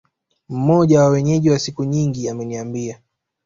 Mmoja 0.49 1.03
wa 1.03 1.09
Wenyeji 1.09 1.49
wa 1.49 1.59
siku 1.59 1.83
nyingi 1.83 2.29
ameniambia 2.29 3.01